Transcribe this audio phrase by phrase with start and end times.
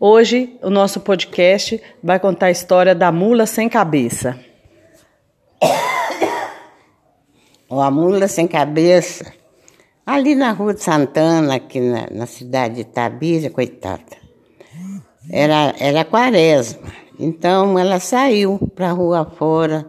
[0.00, 4.38] Hoje, o nosso podcast vai contar a história da mula sem cabeça.
[7.70, 9.32] a mula sem cabeça,
[10.04, 14.20] ali na rua de Santana, aqui na, na cidade de Itabira, coitada.
[15.30, 16.92] Era, era quaresma.
[17.18, 19.86] Então ela saiu para a rua fora,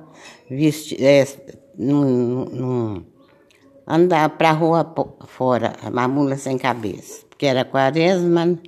[0.49, 1.25] vesti, é,
[1.75, 3.05] num, num,
[3.87, 4.93] andar para a rua
[5.25, 7.25] fora, uma mula sem cabeça.
[7.27, 8.59] Porque era quaresma,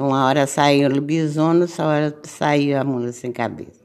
[0.00, 3.82] uma hora saiu o lobisomem, outra hora saiu a mula sem cabeça.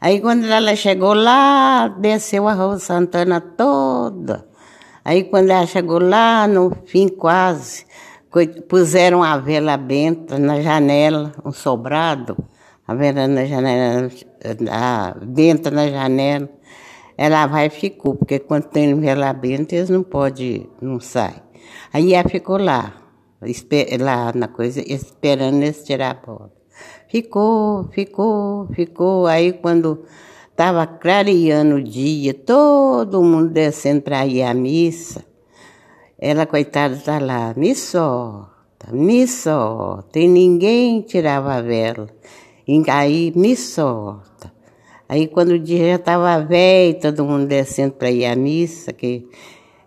[0.00, 4.46] Aí quando ela chegou lá, desceu a Rua Santana toda.
[5.04, 7.86] Aí quando ela chegou lá, no fim quase,
[8.68, 12.36] puseram a vela benta na janela, um sobrado,
[12.86, 14.10] a vela na janela,
[14.70, 16.48] a benta na janela.
[17.16, 21.42] Ela vai e ficou, porque quando tem vela benta, eles não podem, não saem.
[21.92, 22.92] Aí ela ficou lá,
[24.00, 26.52] lá na coisa, esperando eles tirar a bola.
[27.08, 29.26] Ficou, ficou, ficou.
[29.26, 30.04] Aí quando
[30.50, 35.24] estava clareando o dia, todo mundo descendo para ir à missa,
[36.18, 40.18] ela, coitada, está lá, me solta, me solta.
[40.18, 42.08] E ninguém tirava a vela.
[42.66, 44.52] E aí, me solta.
[45.08, 49.28] Aí quando o dia já estava velho, todo mundo descendo para ir à missa, que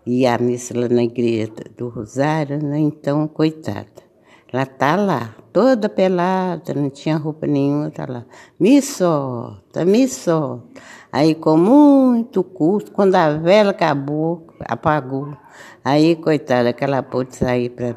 [0.08, 2.78] ia à missa lá na igreja do Rosário, né?
[2.78, 4.08] Então, coitada.
[4.50, 8.24] Ela tá lá, toda pelada, não tinha roupa nenhuma, tá lá.
[8.58, 10.64] Me solta, me solta.
[11.12, 15.36] Aí, com muito custo, quando a vela acabou, apagou.
[15.84, 17.94] Aí, coitada, que ela pôde sair pra,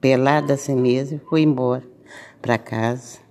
[0.00, 1.82] pelada assim mesmo e foi embora
[2.40, 3.27] para casa.